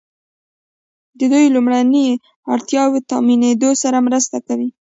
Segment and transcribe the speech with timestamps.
[1.17, 2.21] د دوی لومړنیو
[2.53, 4.69] اړتیاوو تامینیدو سره مرسته کوي.